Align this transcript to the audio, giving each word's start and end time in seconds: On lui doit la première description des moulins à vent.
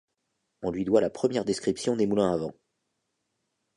On 0.63 0.71
lui 0.71 0.83
doit 0.83 0.99
la 0.99 1.11
première 1.11 1.45
description 1.45 1.95
des 1.95 2.07
moulins 2.07 2.33
à 2.33 2.37
vent. 2.37 2.55